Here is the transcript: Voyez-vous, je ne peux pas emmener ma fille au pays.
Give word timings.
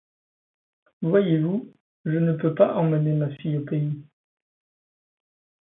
Voyez-vous, 1.03 1.71
je 2.05 2.17
ne 2.17 2.33
peux 2.33 2.55
pas 2.55 2.73
emmener 2.75 3.13
ma 3.13 3.29
fille 3.35 3.59
au 3.59 3.63
pays. 3.65 4.01